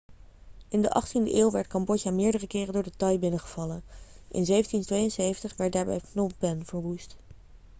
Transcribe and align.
in 0.67 0.81
de 0.81 0.91
18e 1.05 1.27
eeuw 1.31 1.51
werd 1.51 1.67
cambodja 1.67 2.11
meerdere 2.11 2.47
keren 2.47 2.73
door 2.73 2.83
de 2.83 2.89
thai 2.97 3.19
binnengevallen 3.19 3.83
in 4.27 4.45
1772 4.45 5.57
werd 5.57 5.73
daarbij 5.73 5.99
phnom 5.99 6.29
phen 6.39 6.65
verwoest 6.65 7.17